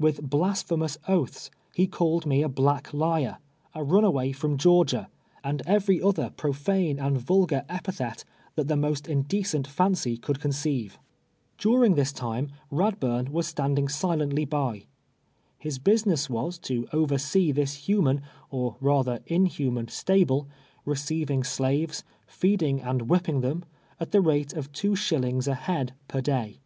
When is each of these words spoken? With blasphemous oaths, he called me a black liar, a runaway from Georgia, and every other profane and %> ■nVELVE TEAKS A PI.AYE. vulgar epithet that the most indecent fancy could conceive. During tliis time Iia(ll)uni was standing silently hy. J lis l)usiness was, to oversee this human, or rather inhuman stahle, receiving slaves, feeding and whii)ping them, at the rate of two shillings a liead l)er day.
With 0.00 0.28
blasphemous 0.28 0.98
oaths, 1.06 1.48
he 1.72 1.86
called 1.86 2.26
me 2.26 2.42
a 2.42 2.48
black 2.48 2.92
liar, 2.92 3.38
a 3.72 3.84
runaway 3.84 4.32
from 4.32 4.56
Georgia, 4.58 5.08
and 5.44 5.62
every 5.64 6.02
other 6.02 6.30
profane 6.30 6.98
and 6.98 7.14
%> 7.18 7.18
■nVELVE 7.18 7.18
TEAKS 7.18 7.18
A 7.18 7.22
PI.AYE. 7.22 7.24
vulgar 7.38 7.64
epithet 7.68 8.24
that 8.56 8.66
the 8.66 8.74
most 8.74 9.06
indecent 9.06 9.68
fancy 9.68 10.16
could 10.16 10.40
conceive. 10.40 10.98
During 11.56 11.94
tliis 11.94 12.12
time 12.12 12.48
Iia(ll)uni 12.72 13.28
was 13.28 13.46
standing 13.46 13.86
silently 13.86 14.44
hy. 14.50 14.86
J 15.62 15.64
lis 15.66 15.78
l)usiness 15.78 16.28
was, 16.28 16.58
to 16.58 16.88
oversee 16.92 17.52
this 17.52 17.74
human, 17.86 18.22
or 18.50 18.74
rather 18.80 19.20
inhuman 19.28 19.86
stahle, 19.86 20.46
receiving 20.84 21.44
slaves, 21.44 22.02
feeding 22.26 22.80
and 22.82 23.02
whii)ping 23.06 23.40
them, 23.40 23.64
at 24.00 24.10
the 24.10 24.20
rate 24.20 24.52
of 24.52 24.72
two 24.72 24.96
shillings 24.96 25.46
a 25.46 25.52
liead 25.54 25.90
l)er 26.12 26.20
day. 26.20 26.58